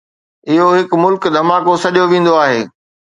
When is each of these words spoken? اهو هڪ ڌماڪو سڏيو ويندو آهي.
اهو 0.49 0.67
هڪ 1.05 1.21
ڌماڪو 1.35 1.73
سڏيو 1.83 2.05
ويندو 2.11 2.33
آهي. 2.45 2.61